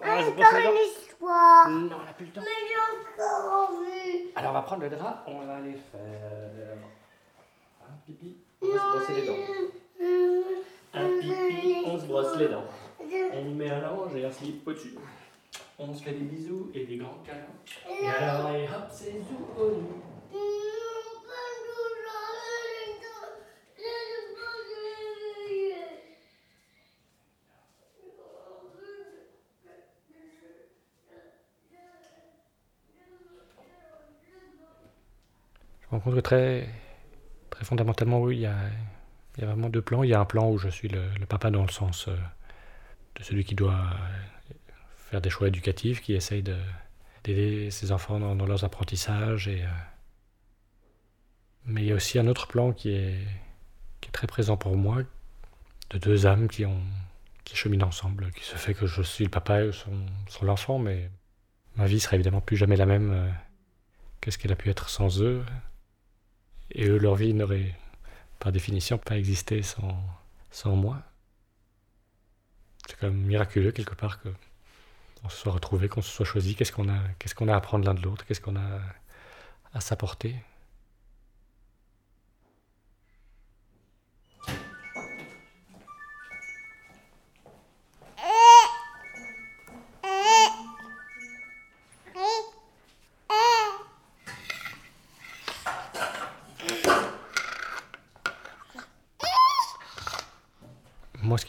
[0.02, 0.72] Encore les dents.
[0.72, 1.70] une histoire.
[1.70, 2.42] Non, on n'a plus le temps.
[2.42, 2.76] Mais j'ai
[3.22, 4.28] encore envie.
[4.36, 6.78] Alors on va prendre le drap, on va aller faire
[7.82, 9.34] un pipi, on va se brosser les dents.
[10.94, 12.66] Un pipi, on se brosse les dents.
[13.34, 14.96] On met un linge et un slip au-dessus.
[15.78, 18.00] On se fait des bisous et des grands câlins.
[18.02, 19.48] Et alors, allez hop, c'est zou
[35.92, 36.70] me rends compte que très,
[37.50, 38.56] très fondamentalement, oui, il y a,
[39.38, 40.04] il y a vraiment deux plans.
[40.04, 42.16] Il y a un plan où je suis le, papa dans le sens euh,
[43.16, 43.90] de celui qui doit
[44.98, 46.58] faire des choix éducatifs, qui essaye de-
[47.24, 49.48] d'aider ses enfants dans, leurs apprentissages.
[49.48, 49.68] Et, euh,
[51.66, 53.18] Mais il y a aussi un autre plan qui est,
[54.02, 54.98] qui est très présent pour moi,
[55.92, 56.82] de deux âmes qui, ont,
[57.44, 60.46] qui cheminent ensemble, qui se fait que je suis le papa et eux sont, sont
[60.46, 61.10] l'enfant, mais
[61.76, 63.30] ma vie sera évidemment plus jamais la même euh,
[64.22, 65.44] que ce qu'elle a pu être sans eux.
[66.72, 67.76] Et eux, leur vie n'aurait,
[68.40, 69.98] par définition, pas existé sans,
[70.52, 71.02] sans moi.
[72.88, 74.30] C'est quand même miraculeux, quelque part, que
[75.24, 76.56] on se soit retrouvés, qu'on se soit choisi.
[76.56, 78.26] Qu'est-ce qu'on a, qu'est-ce qu'on a à apprendre l'un de l'autre?
[78.26, 78.80] Qu'est-ce qu'on a
[79.74, 80.36] à s'apporter?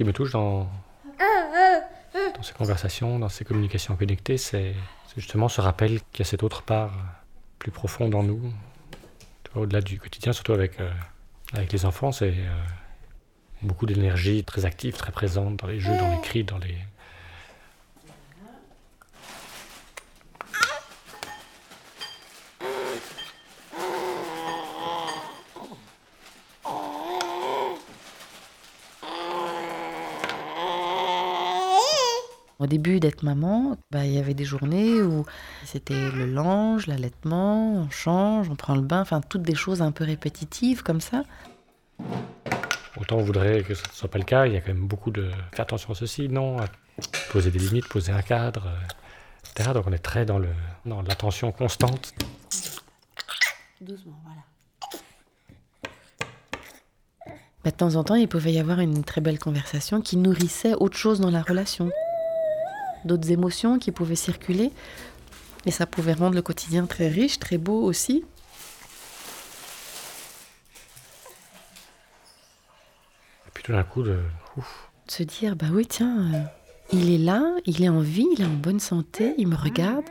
[0.01, 0.67] Qui me touche dans,
[2.41, 4.75] ces conversations, dans ces communications connectées, c'est
[5.15, 6.91] justement ce rappel qu'il y a cette autre part
[7.59, 8.51] plus profonde en nous,
[9.55, 10.91] au-delà du quotidien, surtout avec, euh,
[11.71, 12.63] les enfants, c'est euh,
[13.61, 16.79] beaucoup d'énergie très active, très présente dans les jeux, dans les cris, dans les...
[32.61, 35.25] Au début d'être maman, bah, il y avait des journées où
[35.65, 39.93] c'était le linge, l'allaitement, on change, on prend le bain, enfin toutes des choses un
[39.93, 41.23] peu répétitives comme ça.
[42.99, 44.87] Autant on voudrait que ce ne soit pas le cas, il y a quand même
[44.87, 45.31] beaucoup de...
[45.53, 46.67] Fais attention à ceci, non, à
[47.33, 49.71] poser des limites, poser un cadre, euh, etc.
[49.73, 50.51] Donc on est très dans, le,
[50.85, 52.13] dans l'attention constante.
[53.81, 54.43] Doucement, voilà.
[57.65, 60.75] Bah, de temps en temps, il pouvait y avoir une très belle conversation qui nourrissait
[60.75, 61.91] autre chose dans la relation.
[63.05, 64.71] D'autres émotions qui pouvaient circuler.
[65.67, 68.25] Et ça pouvait rendre le quotidien très riche, très beau aussi.
[73.47, 74.21] Et puis tout d'un coup, de...
[74.57, 76.43] ouf, se dire, bah oui, tiens, euh,
[76.93, 80.05] il est là, il est en vie, il est en bonne santé, il me regarde.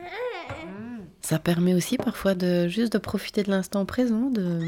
[1.21, 4.61] Ça permet aussi parfois de juste de profiter de l'instant présent, de...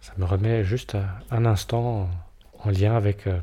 [0.00, 0.96] ça me remet juste
[1.30, 2.08] un instant
[2.58, 3.40] en lien avec, euh,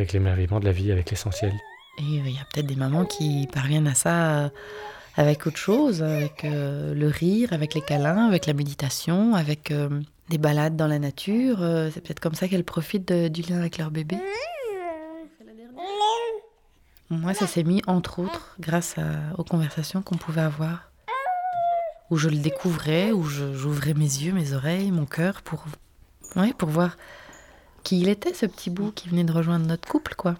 [0.00, 1.52] avec l'émerveillement de la vie, avec l'essentiel.
[1.98, 4.48] Et euh, il y a peut-être des mamans qui parviennent à ça euh,
[5.16, 9.72] avec autre chose, avec euh, le rire, avec les câlins, avec la méditation, avec
[10.30, 11.58] des balades dans la nature.
[11.92, 14.16] C'est peut-être comme ça qu'elles profitent du lien avec leur bébé.
[17.10, 18.96] Moi, ça s'est mis entre autres grâce
[19.36, 20.90] aux conversations qu'on pouvait avoir,
[22.08, 25.64] où je le découvrais, où j'ouvrais mes yeux, mes oreilles, mon cœur pour,
[26.36, 26.96] ouais, pour voir
[27.82, 30.36] qui il était, ce petit bout qui venait de rejoindre notre couple, quoi.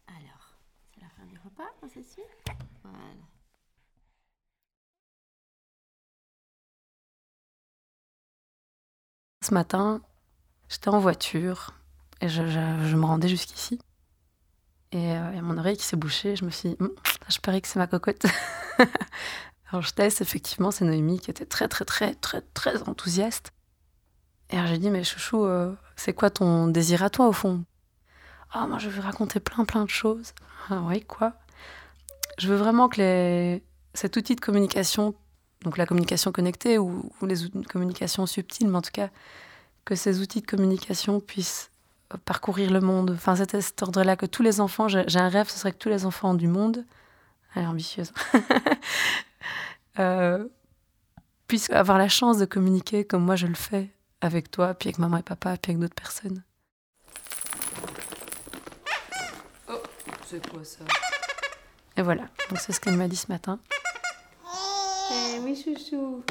[0.07, 0.55] Alors,
[0.93, 2.23] c'est la fin du repas, on s'assied
[2.83, 2.97] Voilà.
[9.43, 10.01] Ce matin,
[10.69, 11.73] j'étais en voiture
[12.21, 13.79] et je, je- je me rendais jusqu'ici.
[14.91, 16.35] Et euh, il y a mon oreille qui s'est bouchée.
[16.35, 16.91] Je me suis dit, Hum,
[17.29, 18.25] je parie que c'est ma cocotte.
[19.71, 23.53] alors je teste, effectivement, c'est Noémie qui était très, très, très, très, très enthousiaste.
[24.49, 27.63] Et alors j'ai dit, mais chouchou, euh, c'est quoi ton désir à toi au fond?
[28.51, 30.33] Ah, moi je veux raconter plein, plein de choses.
[30.69, 31.33] Ah oui, quoi?
[32.37, 33.63] Je veux vraiment que les...
[33.93, 35.15] cet outil de communication,
[35.63, 39.09] donc la communication connectée ou, ou les outils de communication subtile, mais en tout cas
[39.85, 41.71] que ces outils de communication puissent
[42.13, 43.11] euh, parcourir le monde.
[43.11, 45.89] Enfin, c'était cet ordre-là que tous les enfants, j'ai un rêve, ce serait que tous
[45.89, 46.85] les enfants du monde,
[47.55, 48.11] elle est ambitieuse,
[49.99, 50.47] euh,
[51.47, 53.89] puisse avoir la chance de communiquer comme moi je le fais
[54.21, 56.43] avec toi, puis avec maman et papa, puis avec d'autres personnes.
[59.67, 59.81] Oh,
[60.25, 60.85] c'est quoi ça?
[61.97, 63.59] Et voilà, donc c'est ce qu'elle m'a dit ce matin.
[65.11, 66.23] Eh oui, chouchou.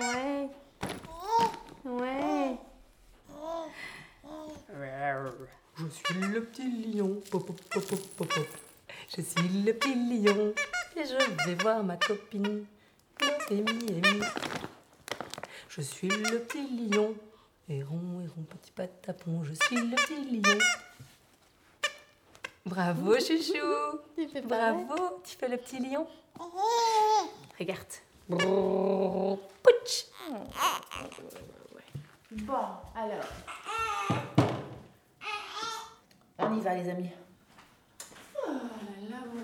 [0.00, 0.48] Ouais.
[1.84, 2.58] Ouais.
[5.76, 7.20] Je suis le petit lion.
[7.30, 8.46] Pop, pop, pop, pop, pop, pop.
[9.16, 10.54] Je suis le petit lion.
[10.96, 12.64] Et je vais voir ma copine.
[13.50, 14.20] Amy, Amy.
[15.68, 17.16] Je suis le petit lion.
[17.68, 19.42] Héron, héron, petit patapon.
[19.42, 20.58] Je suis le petit lion.
[22.64, 23.98] Bravo, chouchou.
[24.44, 25.20] Bravo.
[25.24, 26.06] Tu fais le petit lion?
[27.58, 27.86] Regarde.
[28.28, 30.06] Pouch.
[32.30, 32.54] Bon,
[32.94, 33.24] alors.
[36.38, 37.10] On y va, les amis.
[38.46, 39.42] Oh là là, mon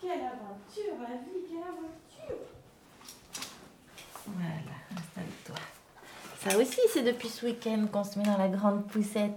[0.00, 2.42] Quelle aventure, la vie, quelle aventure.
[4.26, 5.60] Voilà, installe-toi.
[6.38, 9.32] Ça aussi, c'est depuis ce week-end qu'on se met dans la grande poussette.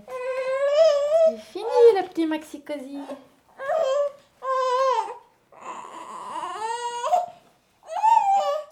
[1.29, 1.65] C'est fini,
[1.95, 2.99] le petit maxi cosy.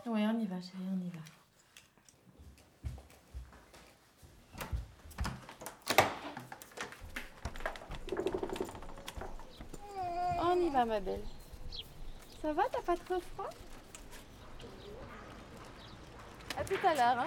[0.06, 1.20] Oui, on y va, chérie, on y va.
[10.40, 11.24] On y va, ma belle.
[12.42, 13.50] Ça va, t'as pas trop froid?
[16.56, 17.26] À tout à l'heure, hein.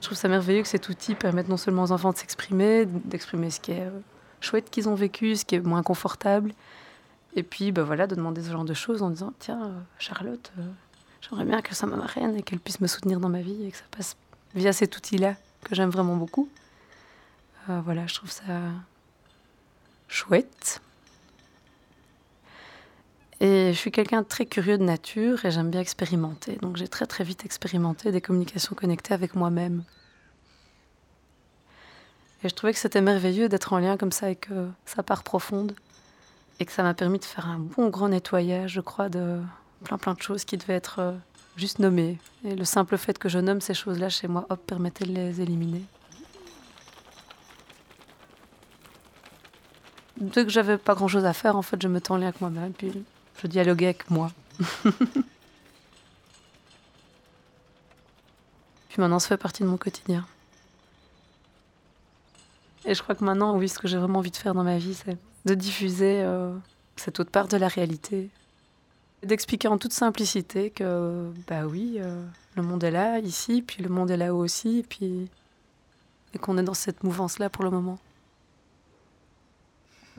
[0.00, 3.50] Je trouve ça merveilleux que cet outil permette non seulement aux enfants de s'exprimer, d'exprimer
[3.50, 4.00] ce qui est euh,
[4.40, 6.52] chouette qu'ils ont vécu, ce qui est moins confortable,
[7.34, 10.52] et puis bah voilà, de demander ce genre de choses en disant Tiens, euh, Charlotte,
[10.58, 10.62] euh,
[11.22, 13.70] j'aimerais bien que ça me marraine et qu'elle puisse me soutenir dans ma vie et
[13.70, 14.16] que ça passe
[14.54, 16.48] via cet outil-là que j'aime vraiment beaucoup.
[17.70, 18.42] Euh, voilà, je trouve ça
[20.08, 20.82] chouette.
[23.40, 26.56] Et je suis quelqu'un de très curieux de nature et j'aime bien expérimenter.
[26.56, 29.84] Donc j'ai très très vite expérimenté des communications connectées avec moi-même.
[32.44, 34.48] Et je trouvais que c'était merveilleux d'être en lien comme ça avec
[34.84, 35.74] sa part profonde.
[36.62, 39.40] Et que ça m'a permis de faire un bon grand nettoyage, je crois, de
[39.82, 41.12] plein plein de choses qui devaient être euh,
[41.56, 42.20] juste nommées.
[42.44, 45.40] Et le simple fait que je nomme ces choses-là chez moi, hop, permettait de les
[45.40, 45.82] éliminer.
[50.18, 52.92] Dès que j'avais pas grand-chose à faire, en fait, je me lien avec moi-même, puis
[53.42, 54.30] je dialoguais avec moi.
[54.82, 54.94] puis
[58.98, 60.24] maintenant, ça fait partie de mon quotidien.
[62.84, 64.78] Et je crois que maintenant, oui, ce que j'ai vraiment envie de faire dans ma
[64.78, 66.52] vie, c'est de diffuser euh,
[66.96, 68.30] cette autre part de la réalité.
[69.22, 72.24] D'expliquer en toute simplicité que, bah oui, euh,
[72.56, 75.28] le monde est là, ici, puis le monde est là-haut aussi, et puis.
[76.34, 77.98] et qu'on est dans cette mouvance-là pour le moment.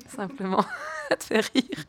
[0.07, 0.65] Simplement,
[1.09, 1.85] ça te fait rire.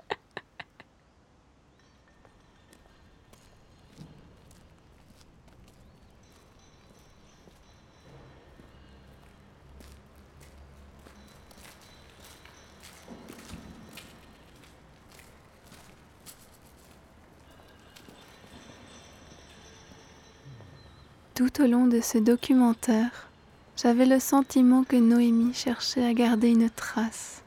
[21.54, 23.28] Tout au long de ce documentaire,
[23.76, 27.42] j'avais le sentiment que Noémie cherchait à garder une trace.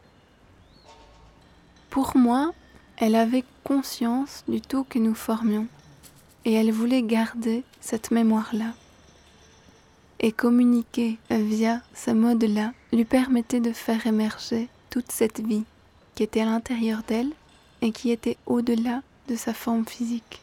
[1.90, 2.54] Pour moi,
[2.96, 5.68] elle avait conscience du tout que nous formions
[6.46, 8.76] et elle voulait garder cette mémoire-là.
[10.22, 15.66] Et communiquer via ce mode-là lui permettait de faire émerger toute cette vie
[16.16, 17.32] qui était à l'intérieur d'elle
[17.82, 20.42] et qui était au-delà de sa forme physique.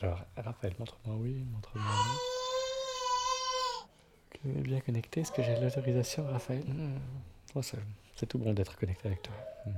[0.00, 2.18] Alors, Raphaël, montre-moi oui, montre-moi non.
[4.44, 5.20] On est bien connecté.
[5.22, 6.64] Est-ce que j'ai l'autorisation, Raphaël?
[6.64, 6.98] Hmm.
[7.54, 9.34] Oh, c'est tout bon d'être connecté avec toi.
[9.66, 9.72] Hmm.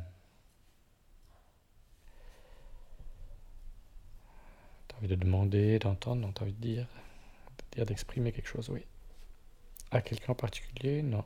[4.88, 6.86] T'as envie de demander, d'entendre, non T'as envie de dire,
[7.58, 8.84] de dire, d'exprimer quelque chose, oui.
[9.90, 11.02] À quelqu'un en particulier?
[11.02, 11.24] Non.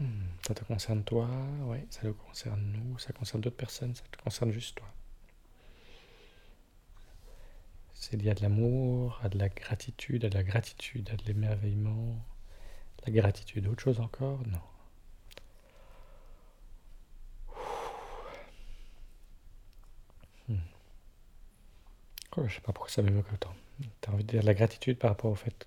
[0.00, 1.28] Hmm, Ça te concerne toi?
[1.66, 4.88] Oui, ça nous concerne nous, ça concerne d'autres personnes, ça te concerne juste toi.
[8.00, 11.24] C'est lié à de l'amour, à de la gratitude, à de la gratitude, à de
[11.26, 12.16] l'émerveillement,
[13.06, 13.66] la gratitude.
[13.66, 14.40] Autre chose encore?
[14.46, 14.60] Non.
[20.48, 20.56] Hmm.
[22.38, 23.54] Oh, je sais pas pourquoi ça m'évoque autant.
[24.00, 25.66] T'as envie de dire de la gratitude par rapport au fait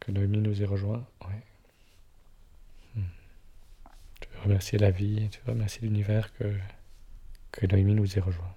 [0.00, 1.06] que Noémie nous ait rejoint?
[1.22, 1.42] Ouais.
[2.96, 3.08] Hmm.
[4.20, 6.54] Tu veux remercier la vie, tu veux remercier l'univers que,
[7.50, 8.54] que Noémie nous ait rejoint.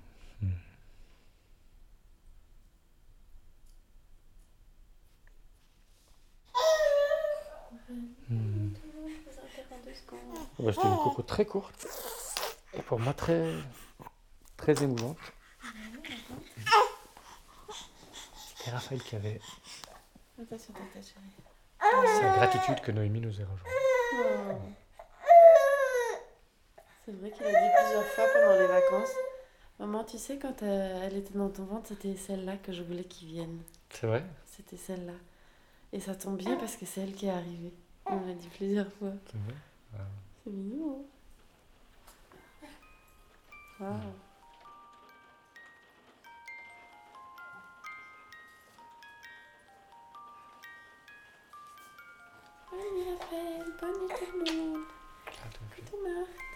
[10.59, 11.87] C'était une coco très courte
[12.73, 13.53] et pour moi très,
[14.57, 15.17] très émouvante.
[18.57, 19.39] C'était Raphaël qui avait
[20.37, 23.69] sa gratitude que Noémie nous ait rejoints.
[24.13, 24.53] Oh.
[27.05, 29.13] C'est vrai qu'il a dit plusieurs fois pendant les vacances.
[29.79, 33.05] Maman, tu sais, quand euh, elle était dans ton ventre, c'était celle-là que je voulais
[33.05, 33.63] qu'il vienne.
[33.89, 34.25] C'est vrai?
[34.45, 35.13] C'était celle-là.
[35.93, 37.73] Et ça tombe bien parce que c'est elle qui est arrivée.
[38.05, 39.13] On l'a dit plusieurs fois.
[39.31, 39.55] C'est vrai?
[39.97, 40.03] Ah.
[40.43, 41.05] C'est mignon.
[43.81, 43.99] hein.
[52.71, 53.65] Bonne nuit, Raphaël.
[53.81, 54.83] Bonne nuit, tout le monde.
[55.75, 56.48] Coucou, Marthe.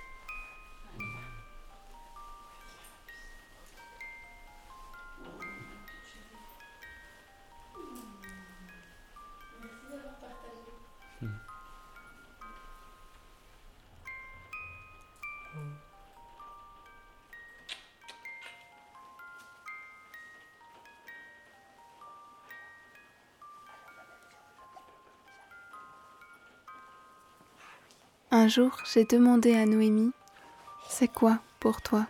[28.44, 30.12] Un jour, j'ai demandé à Noémie,
[30.90, 32.06] c'est quoi pour toi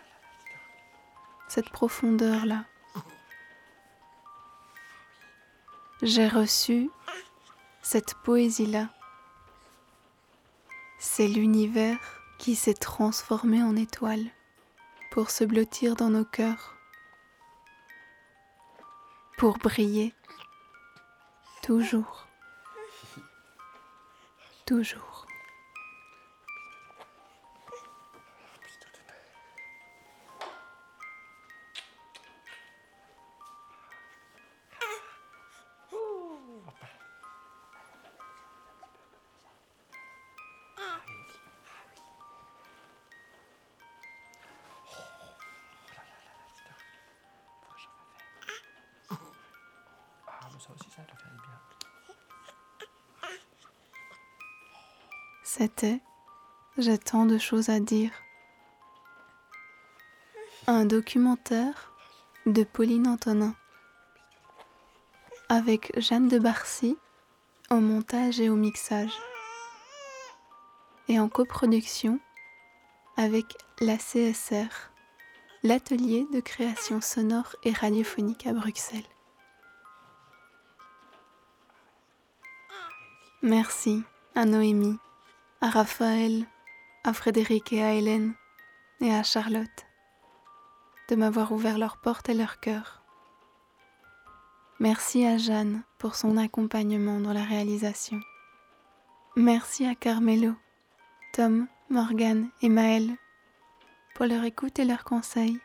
[1.46, 2.64] cette profondeur-là?
[6.02, 6.90] J'ai reçu
[7.82, 8.88] cette poésie-là.
[10.98, 12.00] C'est l'univers
[12.40, 14.26] qui s'est transformé en étoile
[15.12, 16.74] pour se blottir dans nos cœurs,
[19.38, 20.12] pour briller
[21.62, 22.26] toujours,
[24.66, 25.23] toujours.
[56.76, 58.10] J'ai tant de choses à dire.
[60.66, 61.92] Un documentaire
[62.46, 63.54] de Pauline Antonin.
[65.48, 66.96] Avec Jeanne de Barcy
[67.70, 69.12] au montage et au mixage.
[71.08, 72.18] Et en coproduction
[73.16, 73.46] avec
[73.80, 74.90] la CSR,
[75.62, 79.02] l'atelier de création sonore et radiophonique à Bruxelles.
[83.42, 84.02] Merci
[84.34, 84.98] à Noémie,
[85.64, 86.44] à Raphaël,
[87.04, 88.34] à Frédéric et à Hélène
[89.00, 89.86] et à Charlotte
[91.08, 93.02] de m'avoir ouvert leurs portes et leur cœur.
[94.78, 98.20] Merci à Jeanne pour son accompagnement dans la réalisation.
[99.36, 100.52] Merci à Carmelo,
[101.32, 103.16] Tom, Morgane et Maëlle
[104.14, 105.58] pour leur écoute et leurs conseils.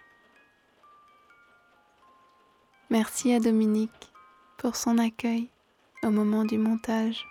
[2.90, 4.14] Merci à Dominique
[4.60, 5.50] pour son accueil
[6.04, 7.26] au moment du montage.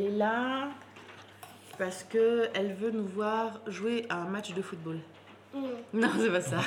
[0.00, 0.68] Elle est là
[1.76, 4.98] parce que elle veut nous voir jouer à un match de football.
[5.92, 6.60] Non, c'est pas ça.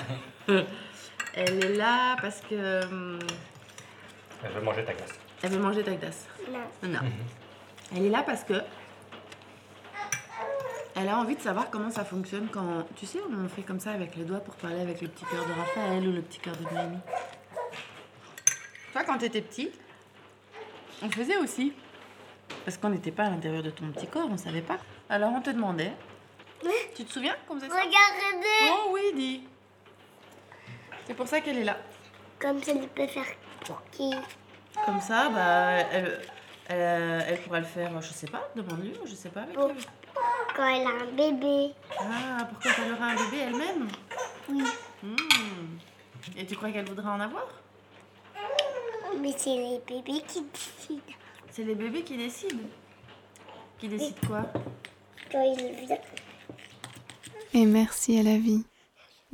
[1.34, 3.18] Elle est là parce que hum,
[4.44, 5.20] Elle veut manger ta glace.
[5.42, 6.28] elle veut manger ta glace.
[6.48, 6.90] Non.
[6.90, 7.00] Non.
[7.96, 8.54] Elle est là parce que
[10.96, 13.94] elle a envie de savoir comment ça fonctionne quand tu sais on fait comme ça
[13.94, 16.56] avec les doigts pour parler avec le petit cœur de Raphaël ou le petit cœur
[16.56, 17.00] de Noémie.
[18.92, 19.72] Toi quand t'étais petit,
[21.02, 21.74] on faisait aussi.
[22.66, 24.78] Parce qu'on n'était pas à l'intérieur de ton petit corps, on savait pas.
[25.10, 25.94] Alors on te demandait.
[26.96, 29.44] Tu te souviens qu'on faisait ça Regardez Oh oui, dis.
[31.06, 31.78] C'est pour ça qu'elle est là.
[32.40, 33.26] Comme ça, il peut faire
[33.66, 34.12] pour qui
[34.86, 36.22] Comme ça, bah, elle,
[36.68, 39.76] elle, elle pourra le faire, je sais pas, demande-lui, je sais pas avec elle.
[40.56, 41.74] Quand elle a un bébé.
[42.00, 43.88] Ah, pour quand elle aura un bébé elle-même
[44.50, 44.64] Oui.
[45.02, 46.38] Hmm.
[46.38, 47.48] Et tu crois qu'elle voudra en avoir?
[49.20, 51.02] Mais c'est les bébés qui décident.
[51.56, 52.64] C'est les bébés qui décident.
[53.78, 54.52] Qui décident quoi
[55.32, 56.00] Quand ils viennent.
[57.54, 58.64] Et merci à la vie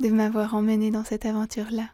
[0.00, 1.88] de m'avoir emmené dans cette aventure-là.